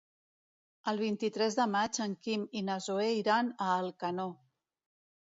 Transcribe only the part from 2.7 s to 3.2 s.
Zoè